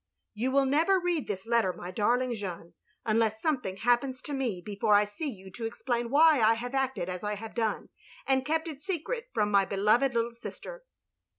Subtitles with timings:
[0.33, 2.73] "You will never read this letter, my darling Jeanne,
[3.05, 7.07] unless something happens to me before I see you to explain why I have acted
[7.07, 7.89] as I have done,
[8.25, 10.83] and kept it secret from my beloved little sister.